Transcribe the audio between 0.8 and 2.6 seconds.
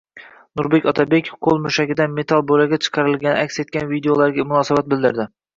Otabekov qo‘l mushagidan metall